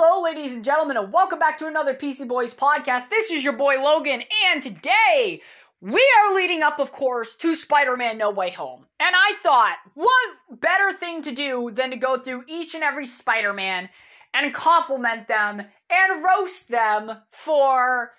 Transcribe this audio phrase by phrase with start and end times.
[0.00, 3.08] hello, ladies and gentlemen, and welcome back to another PC Boys podcast.
[3.08, 5.42] This is your boy Logan, and today
[5.80, 8.86] we are leading up, of course, to Spider Man No Way Home.
[9.00, 13.06] And I thought, what better thing to do than to go through each and every
[13.06, 13.88] Spider Man
[14.32, 18.12] and compliment them and roast them for,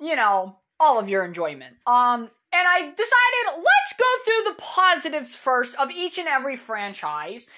[0.00, 1.76] you know, all of your enjoyment.
[1.86, 7.48] Um, and I decided let's go through the positives first of each and every franchise.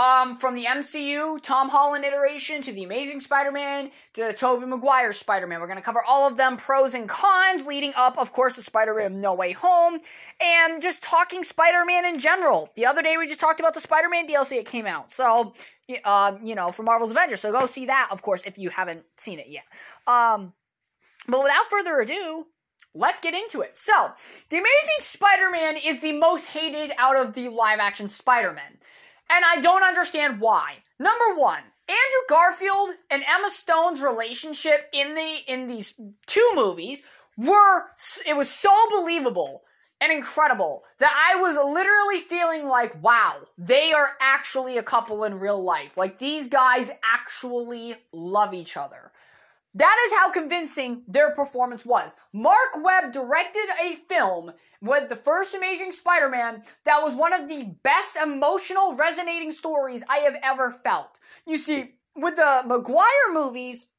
[0.00, 5.12] Um, from the MCU, Tom Holland iteration to the Amazing Spider-Man to the Tobey Maguire
[5.12, 5.60] Spider-Man.
[5.60, 9.20] We're gonna cover all of them, pros and cons, leading up, of course, to Spider-Man
[9.20, 9.98] No Way Home,
[10.40, 12.70] and just talking Spider-Man in general.
[12.76, 15.12] The other day we just talked about the Spider-Man DLC that came out.
[15.12, 15.52] So,
[16.02, 17.42] uh, you know, for Marvel's Avengers.
[17.42, 19.64] So go see that, of course, if you haven't seen it yet.
[20.06, 20.54] Um,
[21.28, 22.46] but without further ado,
[22.94, 23.76] let's get into it.
[23.76, 23.92] So,
[24.48, 28.78] The Amazing Spider Man is the most hated out of the live action Spider Man.
[29.30, 30.76] And I don't understand why.
[30.98, 35.94] Number one, Andrew Garfield and Emma Stone's relationship in the in these
[36.26, 37.04] two movies
[37.36, 37.86] were
[38.26, 39.62] it was so believable
[40.00, 45.38] and incredible that I was literally feeling like, wow, they are actually a couple in
[45.38, 45.96] real life.
[45.96, 49.12] Like these guys actually love each other.
[49.74, 52.16] That is how convincing their performance was.
[52.32, 57.48] Mark Webb directed a film with the first Amazing Spider Man that was one of
[57.48, 61.18] the best emotional, resonating stories I have ever felt.
[61.46, 63.92] You see, with the Maguire movies,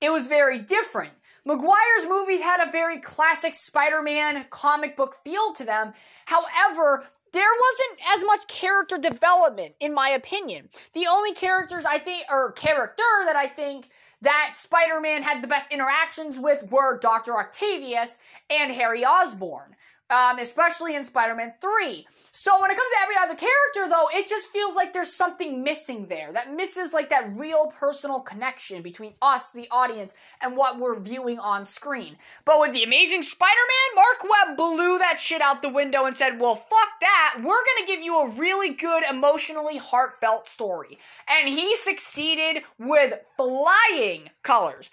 [0.00, 1.12] it was very different.
[1.44, 5.92] Maguire's movies had a very classic Spider Man comic book feel to them.
[6.26, 10.68] However, there wasn't as much character development, in my opinion.
[10.94, 13.88] The only characters I think, or character that I think
[14.22, 17.36] that Spider Man had the best interactions with were Dr.
[17.38, 18.18] Octavius
[18.50, 19.76] and Harry Osborn.
[20.10, 22.06] Um, especially in Spider-Man 3.
[22.08, 25.62] So when it comes to every other character, though, it just feels like there's something
[25.62, 26.32] missing there.
[26.32, 31.38] That misses like that real personal connection between us, the audience, and what we're viewing
[31.38, 32.16] on screen.
[32.46, 36.40] But with the Amazing Spider-Man, Mark Webb blew that shit out the window and said,
[36.40, 37.36] "Well, fuck that.
[37.42, 44.30] We're gonna give you a really good, emotionally heartfelt story." And he succeeded with flying
[44.42, 44.90] colors.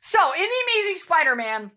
[0.00, 1.70] So in the Amazing Spider-Man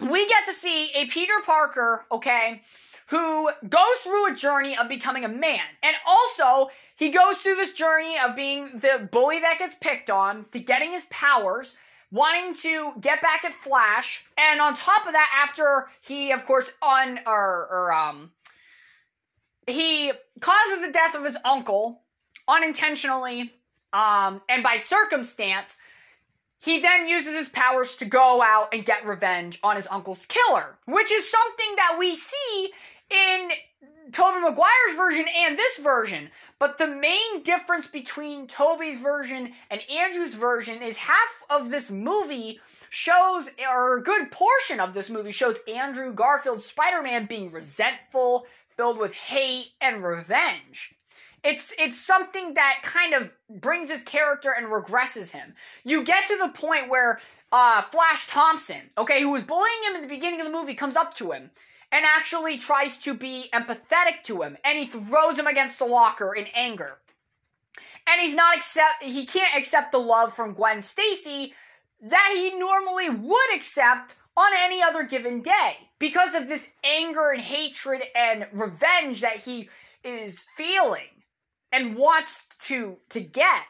[0.00, 2.62] we get to see a Peter Parker, okay,
[3.08, 5.60] who goes through a journey of becoming a man.
[5.82, 10.46] And also, he goes through this journey of being the bully that gets picked on,
[10.52, 11.76] to getting his powers,
[12.10, 16.72] wanting to get back at Flash, and on top of that, after he, of course,
[16.82, 18.30] on or, or um,
[19.66, 22.02] he causes the death of his uncle
[22.48, 23.52] unintentionally,
[23.92, 25.78] um, and by circumstance
[26.62, 30.78] he then uses his powers to go out and get revenge on his uncle's killer,
[30.86, 32.72] which is something that we see
[33.10, 33.50] in
[34.12, 36.30] Tobey Maguire's version and this version.
[36.60, 42.60] But the main difference between Tobey's version and Andrew's version is half of this movie
[42.90, 48.46] shows, or a good portion of this movie shows Andrew Garfield's Spider Man being resentful,
[48.76, 50.94] filled with hate and revenge.
[51.44, 55.54] It's it's something that kind of brings his character and regresses him.
[55.84, 57.20] You get to the point where
[57.50, 60.96] uh, Flash Thompson, okay, who was bullying him in the beginning of the movie, comes
[60.96, 61.50] up to him
[61.90, 66.34] and actually tries to be empathetic to him, and he throws him against the locker
[66.34, 66.98] in anger.
[68.06, 71.54] And he's not accept he can't accept the love from Gwen Stacy
[72.02, 77.40] that he normally would accept on any other given day because of this anger and
[77.40, 79.68] hatred and revenge that he
[80.02, 81.21] is feeling
[81.72, 83.62] and wants to to get.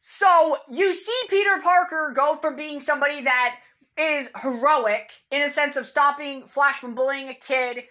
[0.00, 3.56] So you see Peter Parker go from being somebody that
[3.98, 7.84] is heroic in a sense of stopping Flash from bullying a kid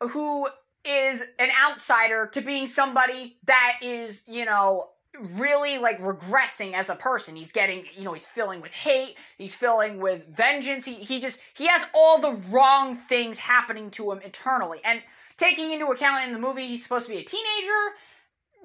[0.00, 0.48] who
[0.84, 4.90] is an outsider to being somebody that is, you know,
[5.36, 7.36] really like regressing as a person.
[7.36, 10.84] He's getting, you know, he's filling with hate, he's filling with vengeance.
[10.84, 14.80] He he just he has all the wrong things happening to him internally.
[14.84, 15.00] And
[15.36, 17.94] taking into account in the movie he's supposed to be a teenager,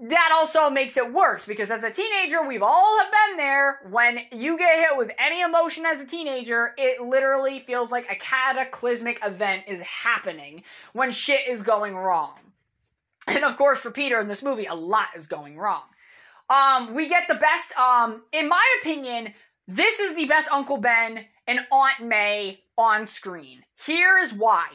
[0.02, 3.82] that also makes it worse because as a teenager, we've all have been there.
[3.90, 8.16] When you get hit with any emotion as a teenager, it literally feels like a
[8.16, 10.64] cataclysmic event is happening
[10.94, 12.36] when shit is going wrong.
[13.28, 15.84] And of course, for Peter in this movie, a lot is going wrong.
[16.50, 19.34] Um, we get the best, um, in my opinion,
[19.68, 23.64] this is the best Uncle Ben and Aunt May on screen.
[23.86, 24.70] Here is why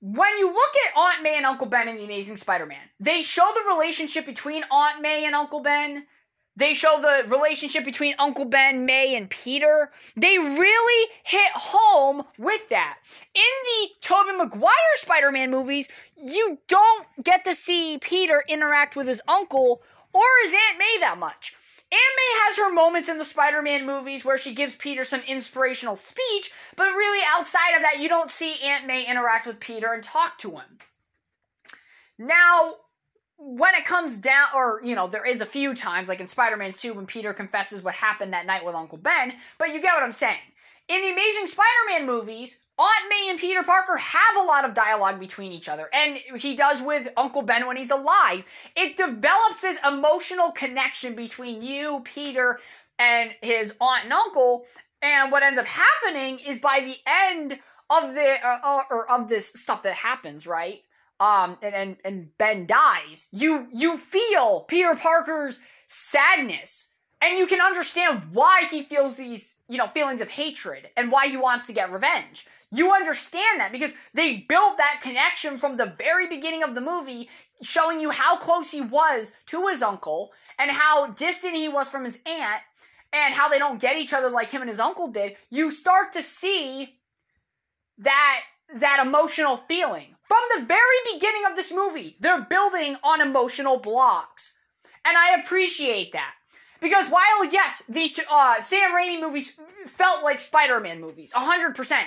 [0.00, 3.22] when you look at Aunt May and Uncle Ben in The Amazing Spider Man, they
[3.22, 6.06] show the relationship between Aunt May and Uncle Ben.
[6.56, 9.92] They show the relationship between Uncle Ben, May, and Peter.
[10.16, 12.98] They really hit home with that.
[13.32, 19.06] In the Tobey Maguire Spider Man movies, you don't get to see Peter interact with
[19.06, 21.54] his uncle or his Aunt May that much.
[21.90, 25.22] Aunt May has her moments in the Spider Man movies where she gives Peter some
[25.26, 29.92] inspirational speech, but really outside of that, you don't see Aunt May interact with Peter
[29.92, 30.78] and talk to him.
[32.18, 32.74] Now,
[33.38, 36.56] when it comes down, or, you know, there is a few times, like in Spider
[36.56, 39.94] Man 2 when Peter confesses what happened that night with Uncle Ben, but you get
[39.94, 40.38] what I'm saying.
[40.88, 44.72] In the Amazing Spider Man movies, Aunt May and Peter Parker have a lot of
[44.72, 48.44] dialogue between each other, and he does with Uncle Ben when he's alive.
[48.76, 52.60] It develops this emotional connection between you, Peter,
[53.00, 54.64] and his aunt and uncle.
[55.02, 57.58] And what ends up happening is by the end
[57.90, 60.82] of the uh, or of this stuff that happens, right?
[61.18, 63.26] Um, and, and and Ben dies.
[63.32, 69.78] You you feel Peter Parker's sadness, and you can understand why he feels these you
[69.78, 73.94] know feelings of hatred and why he wants to get revenge you understand that because
[74.14, 77.28] they built that connection from the very beginning of the movie,
[77.62, 82.04] showing you how close he was to his uncle and how distant he was from
[82.04, 82.62] his aunt
[83.12, 85.34] and how they don't get each other like him and his uncle did.
[85.50, 86.98] You start to see
[87.98, 88.42] that
[88.74, 92.16] that emotional feeling from the very beginning of this movie.
[92.20, 94.58] They're building on emotional blocks.
[95.06, 96.34] And I appreciate that.
[96.80, 102.02] Because while, yes, the uh, Sam Raimi movies felt like Spider Man movies, 100%.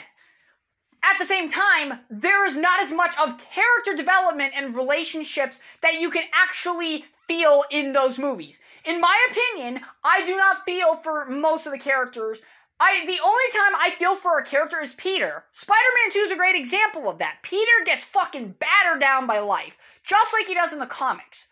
[1.03, 5.99] At the same time, there is not as much of character development and relationships that
[5.99, 8.59] you can actually feel in those movies.
[8.85, 12.43] In my opinion, I do not feel for most of the characters.
[12.79, 15.45] I the only time I feel for a character is Peter.
[15.51, 17.37] Spider-Man 2 is a great example of that.
[17.41, 21.49] Peter gets fucking battered down by life, just like he does in the comics.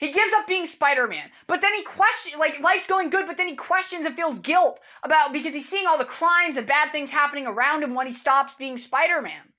[0.00, 3.48] He gives up being Spider-Man, but then he questions, like, life's going good, but then
[3.48, 7.10] he questions and feels guilt about, because he's seeing all the crimes and bad things
[7.10, 9.52] happening around him when he stops being Spider-Man.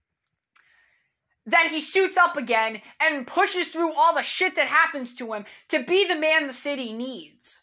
[1.45, 5.45] Then he suits up again and pushes through all the shit that happens to him
[5.69, 7.61] to be the man the city needs.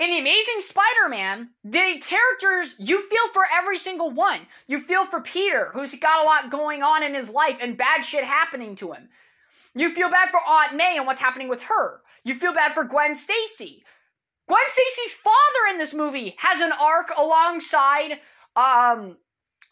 [0.00, 4.40] In The Amazing Spider Man, the characters, you feel for every single one.
[4.66, 8.02] You feel for Peter, who's got a lot going on in his life and bad
[8.02, 9.08] shit happening to him.
[9.74, 12.00] You feel bad for Aunt May and what's happening with her.
[12.24, 13.84] You feel bad for Gwen Stacy.
[14.48, 18.20] Gwen Stacy's father in this movie has an arc alongside
[18.56, 19.16] um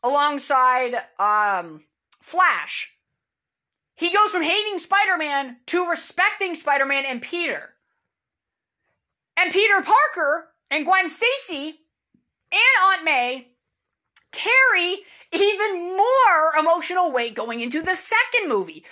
[0.03, 1.83] alongside um
[2.23, 2.93] Flash.
[3.95, 7.71] He goes from hating Spider-Man to respecting Spider-Man and Peter.
[9.37, 11.81] And Peter Parker and Gwen Stacy
[12.53, 13.49] and Aunt May
[14.33, 14.97] carry
[15.33, 18.85] even more emotional weight going into the second movie.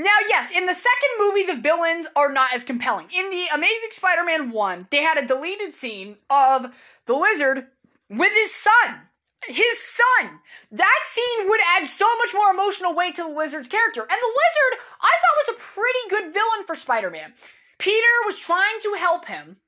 [0.00, 3.08] Now, yes, in the second movie, the villains are not as compelling.
[3.12, 6.74] In the Amazing Spider Man 1, they had a deleted scene of
[7.04, 7.66] the lizard
[8.08, 9.02] with his son.
[9.46, 10.40] His son!
[10.72, 14.00] That scene would add so much more emotional weight to the lizard's character.
[14.00, 17.34] And the lizard, I thought was a pretty good villain for Spider Man.
[17.76, 19.58] Peter was trying to help him,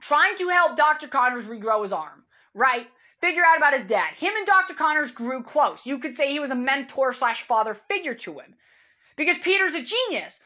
[0.00, 1.08] trying to help Dr.
[1.08, 2.22] Connors regrow his arm,
[2.54, 2.86] right?
[3.20, 4.14] Figure out about his dad.
[4.14, 4.74] Him and Dr.
[4.74, 5.84] Connors grew close.
[5.84, 8.54] You could say he was a mentor slash father figure to him.
[9.16, 10.42] Because Peter's a genius.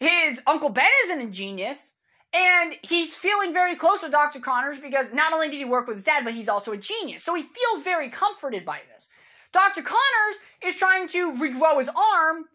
[0.00, 1.94] His Uncle Ben isn't a genius.
[2.34, 4.40] And he's feeling very close with Dr.
[4.40, 7.22] Connors because not only did he work with his dad, but he's also a genius.
[7.22, 9.10] So he feels very comforted by this.
[9.52, 9.82] Dr.
[9.82, 12.46] Connors is trying to regrow his arm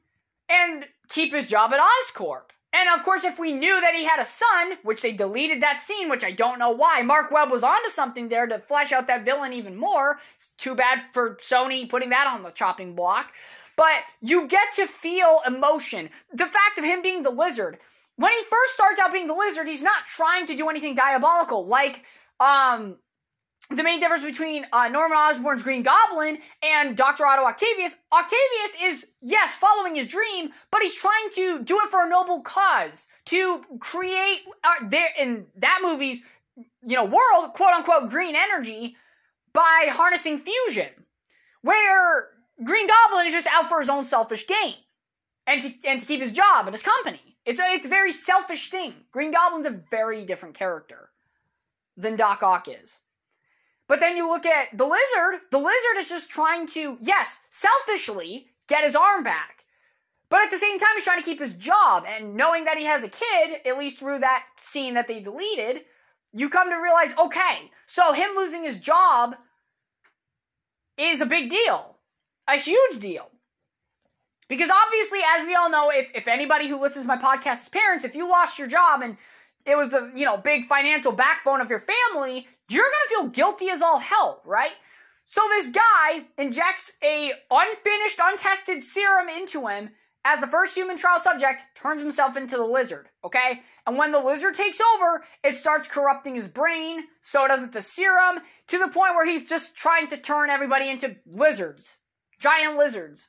[0.50, 2.50] and keep his job at Oscorp.
[2.74, 5.80] And of course, if we knew that he had a son, which they deleted that
[5.80, 9.08] scene, which I don't know why, Mark Webb was onto something there to flesh out
[9.08, 10.20] that villain even more.
[10.36, 13.32] It's too bad for Sony putting that on the chopping block
[13.78, 16.10] but you get to feel emotion.
[16.34, 17.78] The fact of him being the lizard.
[18.18, 21.66] When he first starts out being the lizard, he's not trying to do anything diabolical.
[21.66, 22.04] Like,
[22.40, 22.98] um,
[23.70, 27.26] the main difference between uh, Norman Osborn's Green Goblin and Dr.
[27.26, 32.06] Otto Octavius, Octavius is, yes, following his dream, but he's trying to do it for
[32.06, 36.24] a noble cause, to create, uh, there in that movie's,
[36.56, 38.96] you know, world, quote unquote, green energy
[39.54, 40.90] by harnessing fusion.
[41.62, 42.30] Where
[42.64, 44.76] Green Goblin is just out for his own selfish gain
[45.46, 47.38] and to, and to keep his job and his company.
[47.46, 48.94] It's a, it's a very selfish thing.
[49.12, 51.10] Green Goblin's a very different character
[51.96, 53.00] than Doc Ock is.
[53.88, 58.48] But then you look at the lizard, the lizard is just trying to, yes, selfishly
[58.68, 59.64] get his arm back.
[60.30, 62.04] But at the same time, he's trying to keep his job.
[62.06, 65.84] And knowing that he has a kid, at least through that scene that they deleted,
[66.34, 69.36] you come to realize okay, so him losing his job
[70.98, 71.97] is a big deal
[72.48, 73.30] a huge deal.
[74.48, 77.70] Because obviously, as we all know, if, if anybody who listens to my podcast is
[77.70, 79.18] parents, if you lost your job and
[79.66, 83.70] it was the, you know, big financial backbone of your family, you're gonna feel guilty
[83.70, 84.72] as all hell, right?
[85.26, 89.90] So this guy injects a unfinished, untested serum into him
[90.24, 93.62] as the first human trial subject, turns himself into the lizard, okay?
[93.86, 98.40] And when the lizard takes over, it starts corrupting his brain, so does the serum,
[98.68, 102.00] to the point where he's just trying to turn everybody into lizards.
[102.40, 103.28] Giant lizards.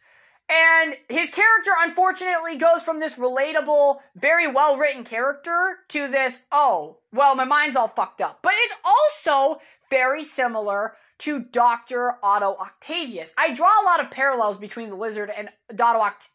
[0.50, 6.98] And his character, unfortunately, goes from this relatable, very well written character to this, oh,
[7.12, 8.40] well, my mind's all fucked up.
[8.42, 9.60] But it's also
[9.90, 12.14] very similar to Dr.
[12.22, 13.34] Otto Octavius.
[13.36, 15.50] I draw a lot of parallels between the lizard and.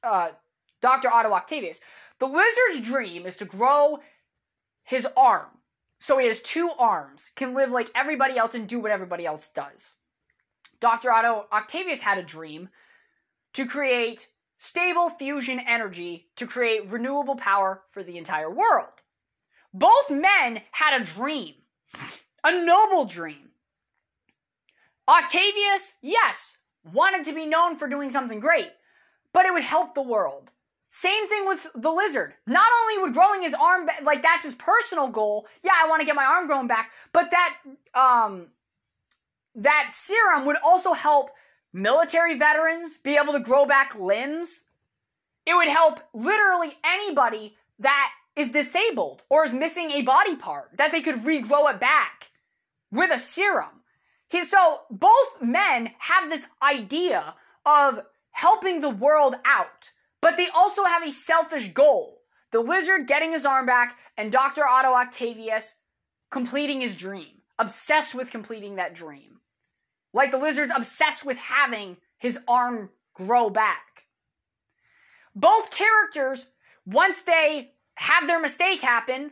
[0.03, 0.29] Uh,
[0.83, 1.09] Dr.
[1.09, 1.79] Otto Octavius.
[2.19, 3.99] The lizard's dream is to grow
[4.83, 5.47] his arm.
[5.97, 9.47] So he has two arms, can live like everybody else and do what everybody else
[9.47, 9.93] does.
[10.83, 11.13] Dr.
[11.13, 12.67] Otto Octavius had a dream
[13.53, 19.01] to create stable fusion energy to create renewable power for the entire world.
[19.73, 21.53] Both men had a dream,
[22.43, 23.51] a noble dream.
[25.07, 26.57] Octavius, yes,
[26.91, 28.73] wanted to be known for doing something great,
[29.31, 30.51] but it would help the world.
[30.89, 32.33] Same thing with the lizard.
[32.45, 35.47] Not only would growing his arm like that's his personal goal.
[35.63, 37.57] Yeah, I want to get my arm grown back, but that
[37.95, 38.47] um
[39.55, 41.29] that serum would also help
[41.71, 44.63] military veterans be able to grow back limbs.
[45.45, 50.91] It would help literally anybody that is disabled or is missing a body part that
[50.91, 52.31] they could regrow it back
[52.91, 53.81] with a serum.
[54.29, 57.99] He, so both men have this idea of
[58.31, 59.91] helping the world out
[60.23, 62.21] but they also have a selfish goal.
[62.51, 64.65] The lizard getting his arm back, and Dr.
[64.65, 65.79] Otto Octavius
[66.31, 67.41] completing his dream.
[67.59, 69.32] Obsessed with completing that dream.
[70.13, 74.05] Like the lizard's obsessed with having his arm grow back.
[75.35, 76.47] Both characters,
[76.85, 79.31] once they have their mistake happen,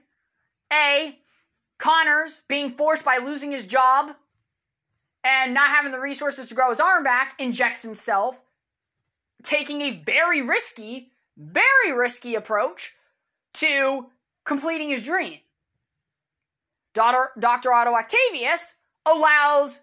[0.73, 1.17] A,
[1.77, 4.15] Connors being forced by losing his job
[5.23, 8.41] and not having the resources to grow his arm back, injects himself
[9.43, 12.93] taking a very risky, very risky approach
[13.53, 14.07] to
[14.45, 15.39] completing his dream.
[16.93, 17.29] Dr.
[17.39, 17.73] Dr.
[17.73, 19.81] Otto Octavius allows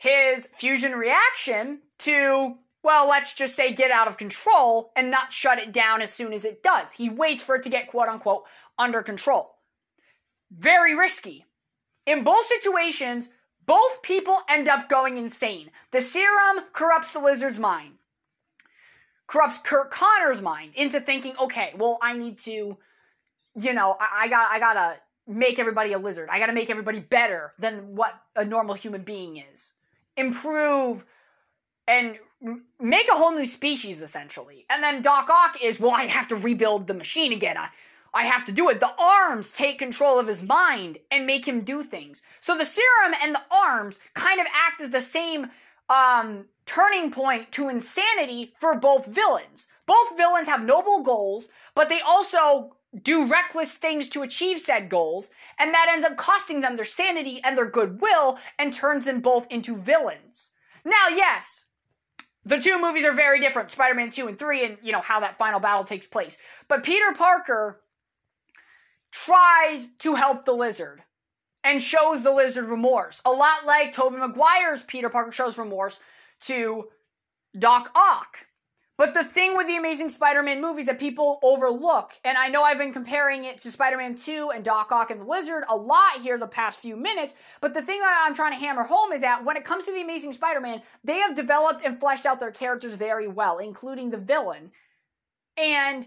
[0.00, 5.58] his fusion reaction to, well, let's just say get out of control and not shut
[5.58, 6.92] it down as soon as it does.
[6.92, 8.44] He waits for it to get quote unquote
[8.78, 9.54] under control.
[10.50, 11.44] Very risky.
[12.06, 13.28] In both situations,
[13.66, 15.70] both people end up going insane.
[15.92, 17.94] The serum corrupts the lizard's mind
[19.30, 22.76] corrupts Kurt Connor's mind into thinking, okay, well, I need to,
[23.54, 24.96] you know, I, I got, I gotta
[25.28, 26.28] make everybody a lizard.
[26.32, 29.72] I gotta make everybody better than what a normal human being is.
[30.20, 31.04] Improve
[31.88, 32.18] and
[32.78, 34.64] make a whole new species essentially.
[34.70, 37.56] And then Doc Ock is, well, I have to rebuild the machine again.
[37.56, 37.68] I,
[38.14, 38.80] I have to do it.
[38.80, 42.22] The arms take control of his mind and make him do things.
[42.40, 45.50] So the serum and the arms kind of act as the same
[45.88, 49.68] um, turning point to insanity for both villains.
[49.86, 55.30] Both villains have noble goals, but they also do reckless things to achieve said goals,
[55.58, 59.46] and that ends up costing them their sanity and their goodwill and turns them both
[59.50, 60.50] into villains.
[60.84, 61.66] Now, yes,
[62.44, 65.20] the two movies are very different Spider Man 2 and 3, and you know how
[65.20, 66.38] that final battle takes place.
[66.68, 67.80] But Peter Parker
[69.12, 71.02] tries to help the lizard
[71.62, 73.20] and shows the lizard remorse.
[73.24, 76.00] A lot like Tobey Maguire's Peter Parker shows remorse
[76.42, 76.88] to
[77.58, 78.46] Doc Ock.
[79.00, 82.76] But the thing with the Amazing Spider-Man movies that people overlook, and I know I've
[82.76, 86.36] been comparing it to Spider-Man 2 and Doc Ock and the Lizard a lot here
[86.36, 89.42] the past few minutes, but the thing that I'm trying to hammer home is that
[89.42, 92.92] when it comes to the Amazing Spider-Man, they have developed and fleshed out their characters
[92.92, 94.70] very well, including the villain.
[95.56, 96.06] And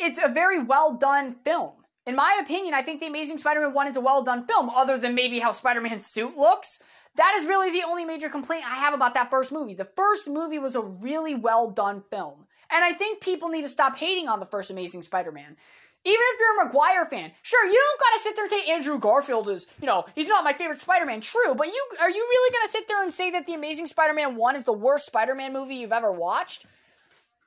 [0.00, 1.74] it's a very well done film.
[2.04, 4.70] In my opinion, I think The Amazing Spider Man 1 is a well done film,
[4.70, 6.82] other than maybe how Spider Man's suit looks.
[7.16, 9.74] That is really the only major complaint I have about that first movie.
[9.74, 12.46] The first movie was a really well done film.
[12.70, 15.56] And I think people need to stop hating on the first Amazing Spider Man.
[16.04, 18.98] Even if you're a Maguire fan, sure, you don't gotta sit there and say Andrew
[18.98, 21.20] Garfield is, you know, he's not my favorite Spider-Man.
[21.20, 24.34] True, but you are you really gonna sit there and say that the Amazing Spider-Man
[24.34, 26.66] 1 is the worst Spider-Man movie you've ever watched?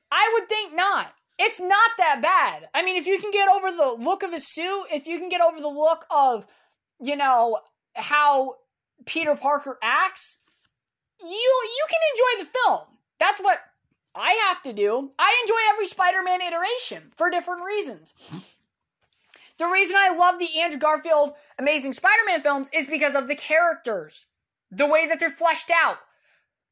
[0.10, 1.14] I would think not.
[1.38, 2.70] It's not that bad.
[2.74, 5.28] I mean, if you can get over the look of his suit, if you can
[5.28, 6.46] get over the look of,
[7.02, 7.60] you know,
[7.94, 8.56] how
[9.06, 10.40] Peter Parker acts,
[11.20, 12.82] you you can enjoy the film.
[13.20, 13.60] That's what
[14.16, 15.10] I have to do.
[15.20, 18.56] I enjoy every Spider-Man iteration for different reasons.
[19.58, 24.26] The reason I love the Andrew Garfield Amazing Spider-Man films is because of the characters,
[24.72, 25.98] the way that they're fleshed out,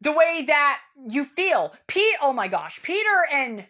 [0.02, 1.74] the way that you feel.
[1.88, 3.68] Pete, oh my gosh, Peter and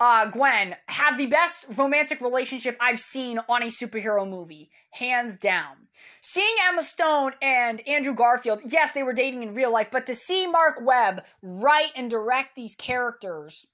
[0.00, 5.76] uh, Gwen have the best romantic relationship I've seen on a superhero movie, hands down.
[6.22, 10.14] Seeing Emma Stone and Andrew Garfield, yes, they were dating in real life, but to
[10.14, 13.66] see Mark Webb write and direct these characters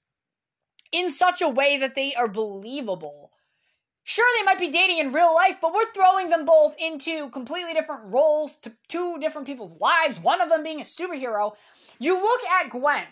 [0.91, 3.31] in such a way that they are believable.
[4.03, 7.73] Sure, they might be dating in real life, but we're throwing them both into completely
[7.73, 11.53] different roles to two different people's lives, one of them being a superhero.
[11.99, 13.03] You look at Gwen.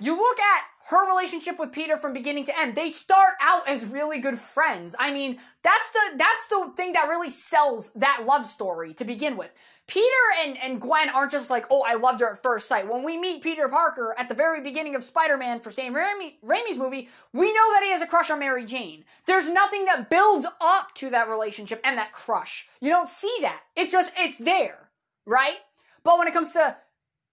[0.00, 2.74] You look at her relationship with Peter from beginning to end.
[2.74, 4.96] They start out as really good friends.
[4.98, 9.36] I mean, that's the that's the thing that really sells that love story to begin
[9.36, 9.52] with.
[9.86, 10.06] Peter
[10.40, 12.90] and, and Gwen aren't just like, oh, I loved her at first sight.
[12.90, 16.78] When we meet Peter Parker at the very beginning of Spider-Man for Sam Raimi, Raimi's
[16.78, 19.04] movie, we know that he has a crush on Mary Jane.
[19.26, 22.68] There's nothing that builds up to that relationship and that crush.
[22.80, 23.60] You don't see that.
[23.76, 24.88] It just it's there,
[25.26, 25.58] right?
[26.04, 26.76] But when it comes to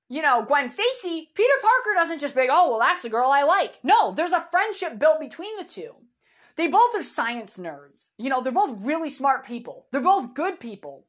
[0.09, 3.29] you know, Gwen Stacy, Peter Parker doesn't just be like, oh, well, that's the girl
[3.31, 3.79] I like.
[3.83, 5.93] No, there's a friendship built between the two.
[6.57, 8.09] They both are science nerds.
[8.17, 9.85] You know, they're both really smart people.
[9.91, 11.05] They're both good people.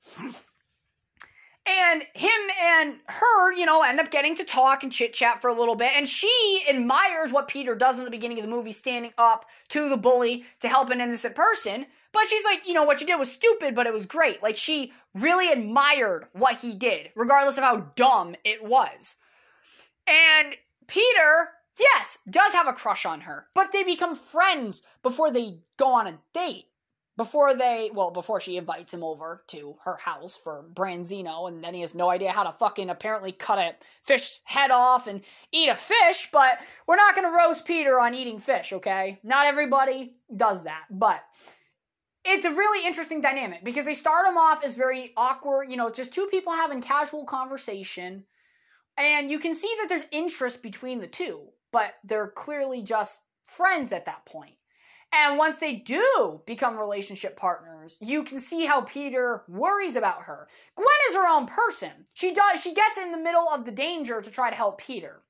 [1.66, 2.30] And him
[2.60, 5.76] and her, you know, end up getting to talk and chit chat for a little
[5.76, 5.92] bit.
[5.94, 9.88] And she admires what Peter does in the beginning of the movie, standing up to
[9.88, 11.86] the bully to help an innocent person.
[12.12, 14.42] But she's like, you know, what you did was stupid, but it was great.
[14.42, 19.16] Like, she really admired what he did, regardless of how dumb it was.
[20.06, 25.58] And Peter, yes, does have a crush on her, but they become friends before they
[25.76, 26.66] go on a date
[27.20, 31.74] before they well before she invites him over to her house for branzino and then
[31.74, 35.20] he has no idea how to fucking apparently cut a fish head off and
[35.52, 40.14] eat a fish but we're not to roast peter on eating fish okay not everybody
[40.34, 41.22] does that but
[42.24, 45.90] it's a really interesting dynamic because they start them off as very awkward you know
[45.90, 48.24] just two people having casual conversation
[48.98, 53.92] and you can see that there's interest between the two but they're clearly just friends
[53.92, 54.56] at that point.
[55.12, 60.46] and once they do become relationship partners, you can see how Peter worries about her.
[60.76, 61.90] Gwen is her own person.
[62.14, 65.22] She does she gets in the middle of the danger to try to help Peter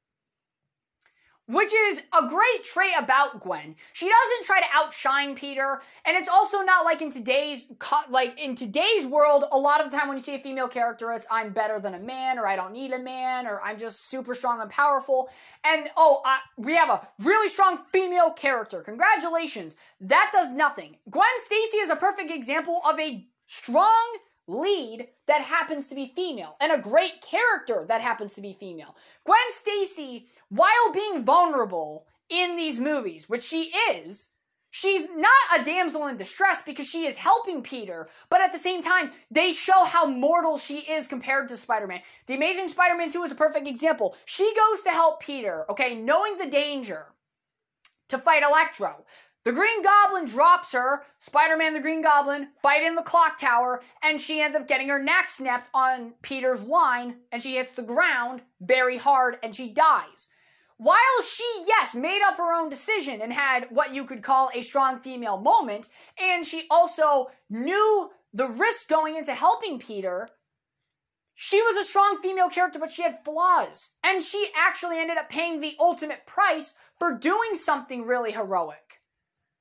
[1.50, 3.74] which is a great trait about Gwen.
[3.92, 7.72] She doesn't try to outshine Peter, and it's also not like in today's
[8.08, 9.44] like in today's world.
[9.50, 11.94] A lot of the time, when you see a female character, it's I'm better than
[11.94, 15.28] a man, or I don't need a man, or I'm just super strong and powerful.
[15.64, 18.80] And oh, uh, we have a really strong female character.
[18.82, 19.76] Congratulations!
[20.00, 20.96] That does nothing.
[21.10, 24.18] Gwen Stacy is a perfect example of a strong
[24.50, 28.94] lead that happens to be female and a great character that happens to be female.
[29.24, 34.30] Gwen Stacy, while being vulnerable in these movies, which she is,
[34.70, 38.82] she's not a damsel in distress because she is helping Peter, but at the same
[38.82, 42.00] time, they show how mortal she is compared to Spider-Man.
[42.26, 44.16] The Amazing Spider-Man 2 is a perfect example.
[44.26, 47.06] She goes to help Peter, okay, knowing the danger
[48.08, 49.04] to fight Electro.
[49.42, 53.82] The Green Goblin drops her, Spider Man the Green Goblin fight in the clock tower,
[54.02, 57.82] and she ends up getting her neck snapped on Peter's line, and she hits the
[57.82, 60.28] ground very hard and she dies.
[60.76, 64.60] While she, yes, made up her own decision and had what you could call a
[64.60, 70.28] strong female moment, and she also knew the risk going into helping Peter,
[71.34, 73.92] she was a strong female character, but she had flaws.
[74.04, 78.89] And she actually ended up paying the ultimate price for doing something really heroic.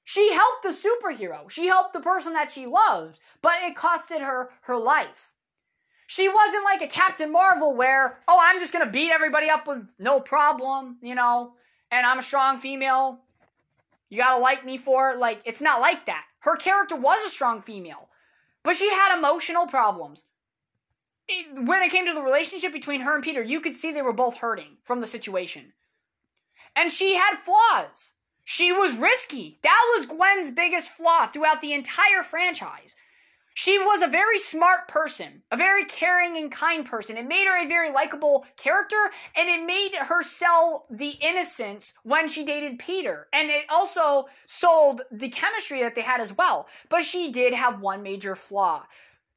[0.10, 1.52] She helped the superhero.
[1.52, 5.34] She helped the person that she loved, but it costed her her life.
[6.08, 9.68] She wasn't like a Captain Marvel where, oh, I'm just going to beat everybody up
[9.68, 11.54] with no problem, you know,
[11.92, 13.22] and I'm a strong female.
[14.10, 15.20] You got to like me for it.
[15.20, 16.26] Like, it's not like that.
[16.40, 18.10] Her character was a strong female,
[18.64, 20.24] but she had emotional problems.
[21.28, 24.02] It, when it came to the relationship between her and Peter, you could see they
[24.02, 25.72] were both hurting from the situation.
[26.76, 28.14] And she had flaws.
[28.52, 29.60] She was risky.
[29.62, 32.96] That was Gwen's biggest flaw throughout the entire franchise.
[33.54, 37.16] She was a very smart person, a very caring and kind person.
[37.16, 42.28] It made her a very likable character, and it made her sell the innocence when
[42.28, 43.28] she dated Peter.
[43.34, 46.68] And it also sold the chemistry that they had as well.
[46.90, 48.84] But she did have one major flaw.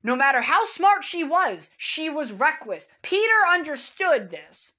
[0.02, 2.88] No matter how smart she was, she was reckless.
[3.02, 4.72] Peter understood this.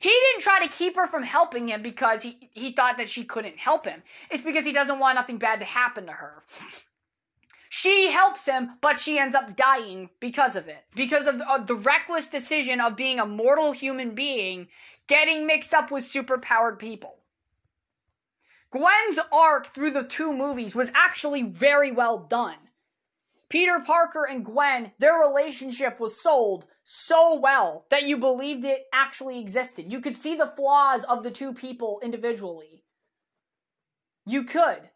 [0.00, 3.24] He didn't try to keep her from helping him because he, he thought that she
[3.24, 4.02] couldn't help him.
[4.30, 6.42] It's because he doesn't want nothing bad to happen to her.
[7.68, 10.84] She helps him, but she ends up dying because of it.
[10.96, 14.68] Because of of the reckless decision of being a mortal human being
[15.06, 17.16] getting mixed up with superpowered people.
[18.70, 22.56] Gwen's arc through the two movies was actually very well done.
[23.50, 29.40] Peter Parker and Gwen, their relationship was sold so well that you believed it actually
[29.40, 29.92] existed.
[29.92, 32.84] You could see the flaws of the two people individually.
[34.24, 34.88] You could.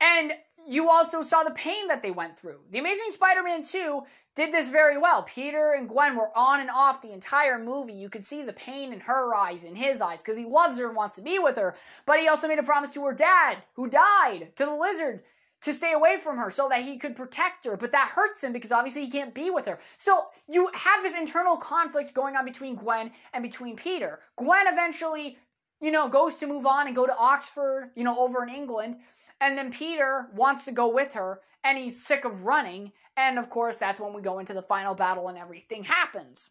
[0.00, 0.32] And
[0.66, 2.58] you also saw the pain that they went through.
[2.70, 4.02] The Amazing Spider Man 2
[4.34, 5.22] did this very well.
[5.22, 7.94] Peter and Gwen were on and off the entire movie.
[7.94, 10.88] You could see the pain in her eyes, in his eyes, because he loves her
[10.88, 11.76] and wants to be with her.
[12.06, 15.22] But he also made a promise to her dad, who died, to the lizard,
[15.60, 17.76] to stay away from her so that he could protect her.
[17.76, 19.78] But that hurts him because obviously he can't be with her.
[19.96, 24.20] So you have this internal conflict going on between Gwen and between Peter.
[24.36, 25.36] Gwen eventually,
[25.80, 28.96] you know, goes to move on and go to Oxford, you know, over in England.
[29.40, 32.92] And then Peter wants to go with her and he's sick of running.
[33.16, 36.50] And of course, that's when we go into the final battle and everything happens.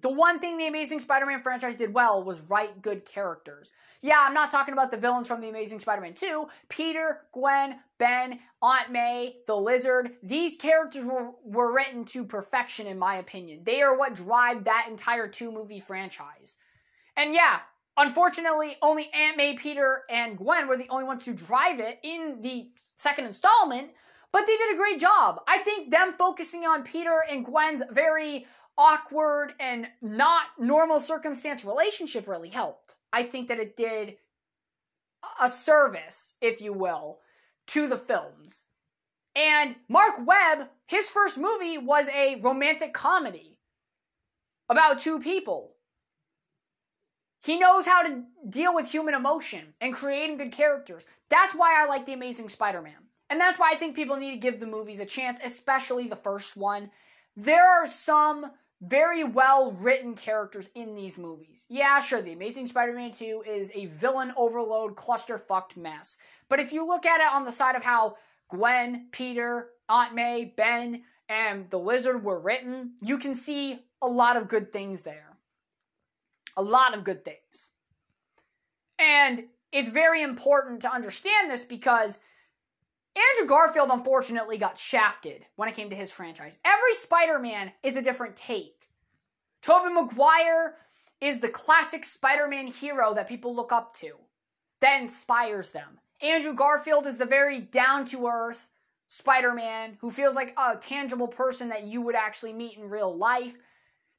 [0.00, 3.70] The one thing the Amazing Spider Man franchise did well was write good characters.
[4.00, 6.46] Yeah, I'm not talking about the villains from the Amazing Spider Man 2.
[6.70, 12.98] Peter, Gwen, Ben, Aunt May, the Lizard, these characters were, were written to perfection, in
[12.98, 13.64] my opinion.
[13.64, 16.56] They are what drive that entire two movie franchise.
[17.16, 17.60] And yeah,
[17.98, 22.40] Unfortunately, only Aunt May, Peter, and Gwen were the only ones to drive it in
[22.40, 23.90] the second installment,
[24.32, 25.42] but they did a great job.
[25.46, 28.46] I think them focusing on Peter and Gwen's very
[28.82, 32.96] awkward and not normal circumstance relationship really helped.
[33.12, 34.16] I think that it did
[35.40, 37.20] a service, if you will,
[37.68, 38.64] to the films.
[39.36, 43.58] And Mark Webb, his first movie was a romantic comedy
[44.68, 45.76] about two people
[47.44, 51.04] he knows how to deal with human emotion and creating good characters.
[51.28, 53.08] That's why I like The Amazing Spider Man.
[53.30, 56.14] And that's why I think people need to give the movies a chance, especially the
[56.14, 56.90] first one.
[57.34, 61.66] There are some very well written characters in these movies.
[61.68, 66.18] Yeah, sure, The Amazing Spider Man 2 is a villain overload cluster-fucked mess.
[66.48, 68.16] But if you look at it on the side of how
[68.48, 74.36] Gwen, Peter, Aunt May, Ben, and the Lizard were written, you can see a lot
[74.36, 75.32] of good things there
[76.56, 77.70] a lot of good things.
[78.98, 82.20] And it's very important to understand this because
[83.14, 86.58] Andrew Garfield unfortunately got shafted when it came to his franchise.
[86.64, 88.88] Every Spider-Man is a different take.
[89.60, 90.76] Tobey Maguire
[91.20, 94.16] is the classic Spider-Man hero that people look up to,
[94.80, 96.00] that inspires them.
[96.22, 98.70] Andrew Garfield is the very down-to-earth
[99.08, 103.56] Spider-Man who feels like a tangible person that you would actually meet in real life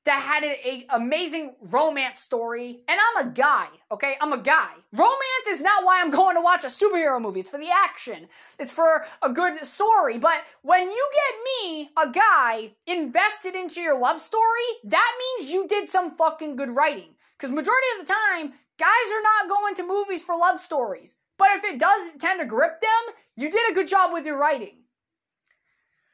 [0.06, 2.82] that had an amazing romance story.
[2.88, 4.16] And I'm a guy, okay?
[4.20, 4.74] I'm a guy.
[4.92, 7.40] Romance is not why I'm going to watch a superhero movie.
[7.40, 8.28] It's for the action.
[8.60, 10.18] It's for a good story.
[10.18, 15.68] But when you get me, a guy, invested into your love story, that means you
[15.68, 17.16] did some fucking good writing.
[17.38, 21.16] Because majority of the time, guys are not going to movies for love stories.
[21.38, 24.38] But if it does tend to grip them, you did a good job with your
[24.38, 24.78] writing.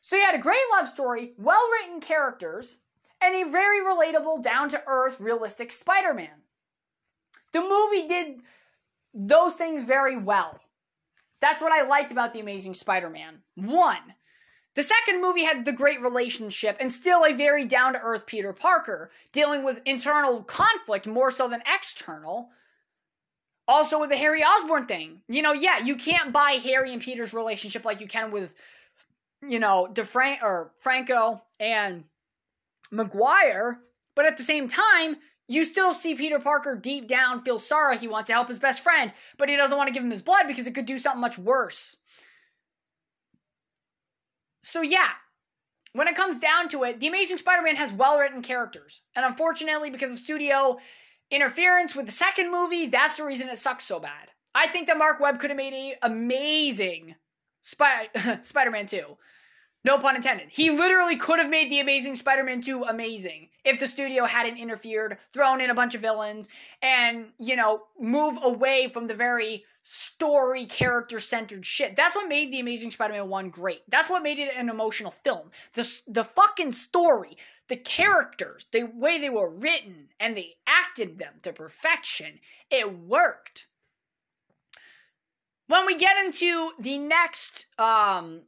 [0.01, 2.77] So you had a great love story, well written characters,
[3.21, 6.43] and a very relatable, down to earth, realistic Spider Man.
[7.51, 8.41] The movie did
[9.13, 10.59] those things very well.
[11.41, 13.39] That's what I liked about The Amazing Spider Man.
[13.55, 14.13] One,
[14.75, 18.53] the second movie had the great relationship and still a very down to earth Peter
[18.53, 22.49] Parker, dealing with internal conflict more so than external.
[23.67, 25.21] Also, with the Harry Osborn thing.
[25.27, 28.53] You know, yeah, you can't buy Harry and Peter's relationship like you can with,
[29.47, 32.03] you know, DeFran- or Franco and
[32.91, 33.79] Maguire,
[34.15, 37.97] but at the same time, you still see Peter Parker deep down feel sorry.
[37.97, 40.21] He wants to help his best friend, but he doesn't want to give him his
[40.21, 41.95] blood because it could do something much worse.
[44.61, 45.09] So, yeah,
[45.93, 49.01] when it comes down to it, The Amazing Spider Man has well written characters.
[49.15, 50.77] And unfortunately, because of studio
[51.31, 54.29] interference with the second movie, that's the reason it sucks so bad.
[54.53, 57.15] I think that Mark Webb could have made an amazing
[57.61, 59.03] Spider Man 2.
[59.85, 60.49] No pun intended.
[60.49, 64.57] He literally could have made The Amazing Spider Man 2 amazing if the studio hadn't
[64.57, 66.49] interfered, thrown in a bunch of villains,
[66.81, 71.95] and, you know, move away from the very story character centered shit.
[71.95, 73.81] That's what made The Amazing Spider Man 1 great.
[73.87, 75.51] That's what made it an emotional film.
[75.73, 77.37] The, the fucking story,
[77.69, 82.39] the characters, the way they were written, and they acted them to perfection,
[82.69, 83.67] it worked.
[85.67, 88.43] When we get into the next um,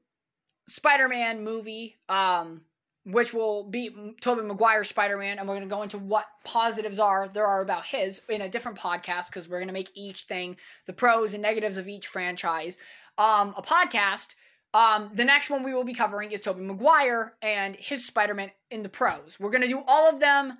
[0.72, 2.62] Spider-Man movie, um,
[3.06, 7.28] which will be Tobey Maguire's Spider-Man, and we're going to go into what positives are
[7.28, 10.56] there are about his in a different podcast because we're going to make each thing
[10.86, 12.78] the pros and negatives of each franchise
[13.18, 14.36] um, a podcast.
[14.74, 18.84] Um, the next one we will be covering is Tobey Maguire and his Spider-Man in
[18.84, 19.38] the pros.
[19.40, 20.58] We're going to do all of them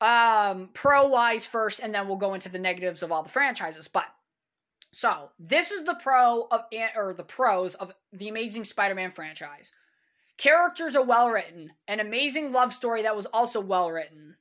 [0.00, 3.88] um, pro-wise first, and then we'll go into the negatives of all the franchises.
[3.88, 4.04] But
[4.92, 6.64] so, this is the pro of
[6.96, 9.72] or the pros of the Amazing Spider-Man franchise.
[10.38, 14.36] Characters are well written, an amazing love story that was also well written.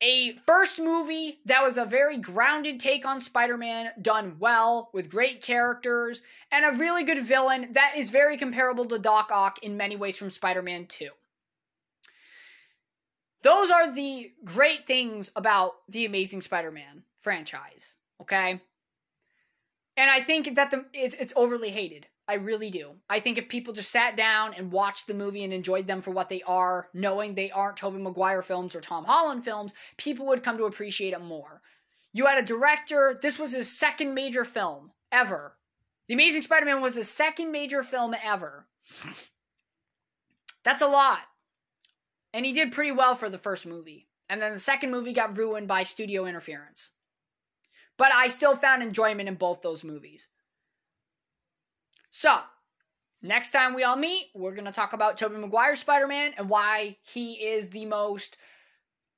[0.00, 5.10] a first movie that was a very grounded take on Spider Man, done well, with
[5.10, 9.76] great characters, and a really good villain that is very comparable to Doc Ock in
[9.76, 11.08] many ways from Spider Man 2.
[13.42, 18.60] Those are the great things about the Amazing Spider Man franchise, okay?
[19.96, 22.06] And I think that the, it's, it's overly hated.
[22.26, 22.92] I really do.
[23.08, 26.10] I think if people just sat down and watched the movie and enjoyed them for
[26.10, 30.42] what they are, knowing they aren't Tobey Maguire films or Tom Holland films, people would
[30.42, 31.60] come to appreciate it more.
[32.12, 35.56] You had a director, this was his second major film ever.
[36.06, 38.66] The Amazing Spider Man was his second major film ever.
[40.62, 41.20] That's a lot.
[42.32, 44.08] And he did pretty well for the first movie.
[44.28, 46.90] And then the second movie got ruined by studio interference.
[47.96, 50.28] But I still found enjoyment in both those movies.
[52.10, 52.38] So,
[53.22, 56.48] next time we all meet, we're going to talk about Tobey Maguire's Spider Man and
[56.48, 58.36] why he is the most,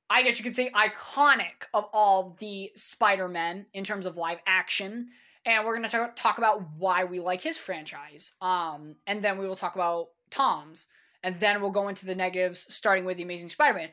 [0.08, 4.40] I guess you could say, iconic of all the Spider Men in terms of live
[4.46, 5.08] action.
[5.44, 8.32] And we're going to talk about why we like his franchise.
[8.40, 10.86] Um, and then we will talk about Tom's.
[11.22, 13.90] And then we'll go into the negatives, starting with The Amazing Spider Man.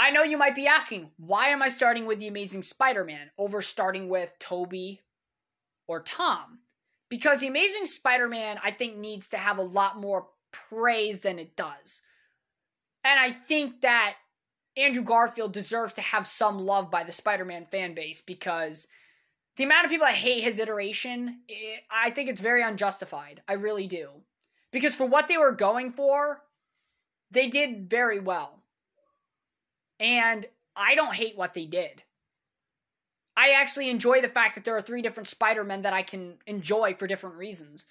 [0.00, 3.30] I know you might be asking, why am I starting with The Amazing Spider Man
[3.36, 5.00] over starting with Tobey
[5.86, 6.60] or Tom?
[7.10, 11.56] because the Amazing Spider-Man I think needs to have a lot more praise than it
[11.56, 12.00] does.
[13.04, 14.16] And I think that
[14.76, 18.86] Andrew Garfield deserves to have some love by the Spider-Man fan base because
[19.56, 23.42] the amount of people that hate his iteration, it, I think it's very unjustified.
[23.48, 24.08] I really do.
[24.70, 26.40] Because for what they were going for,
[27.32, 28.59] they did very well.
[30.00, 32.02] And I don't hate what they did.
[33.36, 36.94] I actually enjoy the fact that there are three different Spider-Men that I can enjoy
[36.94, 37.86] for different reasons.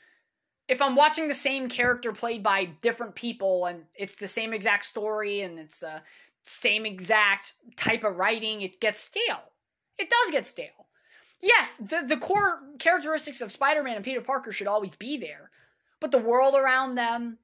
[0.67, 4.86] If I'm watching the same character played by different people and it's the same exact
[4.86, 6.02] story and it's the
[6.43, 9.43] same exact type of writing, it gets stale.
[9.98, 10.88] It does get stale.
[11.41, 15.50] Yes, the, the core characteristics of Spider-Man and Peter Parker should always be there.
[16.00, 17.38] But the world around them,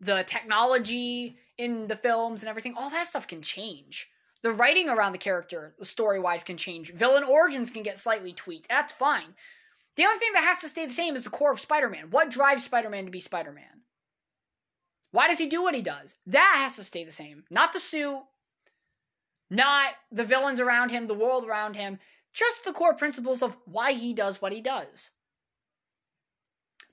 [0.00, 4.08] the technology in the films and everything, all that stuff can change.
[4.42, 6.92] The writing around the character, the story wise, can change.
[6.92, 8.68] Villain origins can get slightly tweaked.
[8.68, 9.34] That's fine.
[9.96, 12.10] The only thing that has to stay the same is the core of Spider Man.
[12.10, 13.82] What drives Spider Man to be Spider Man?
[15.10, 16.16] Why does he do what he does?
[16.26, 17.44] That has to stay the same.
[17.50, 18.22] Not the suit,
[19.50, 21.98] not the villains around him, the world around him,
[22.32, 25.10] just the core principles of why he does what he does.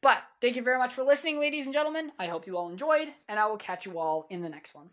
[0.06, 2.12] But thank you very much for listening, ladies and gentlemen.
[2.20, 4.91] I hope you all enjoyed, and I will catch you all in the next one.